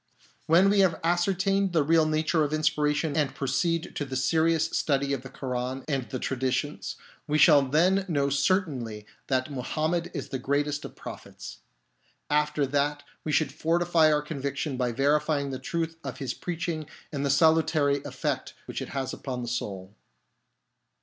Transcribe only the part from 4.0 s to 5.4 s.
the serious study of the